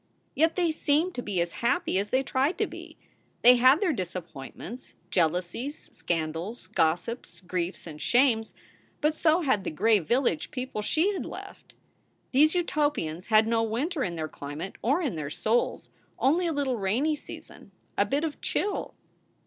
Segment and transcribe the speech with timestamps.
[0.33, 2.97] Yet they seemed to be as happy as they tried to be.
[3.43, 8.55] They had their disappointments, jealousies, scandals, gossips, griefs, and shames,
[8.99, 11.75] but so had the gray village people she had left.
[12.31, 16.77] These Utopians had no winter in their climate or in their souls only a little
[16.77, 18.95] rainy season, a bit of chill.